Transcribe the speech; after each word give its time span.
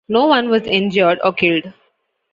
No 0.07 0.25
one 0.25 0.49
was 0.49 0.63
injured 0.63 1.19
or 1.23 1.31
killed. 1.31 1.71